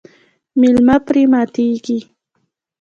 میلمه 0.59 0.97
پرې 1.05 1.23
ماتیږي. 1.31 1.99